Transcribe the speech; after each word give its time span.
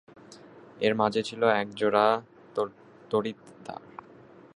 এর 0.79 0.93
মাঝে 0.95 1.21
ছিলো 1.23 1.47
এক 1.51 1.67
জোড়া 1.75 2.05
তড়িৎদ্বার। 3.11 3.81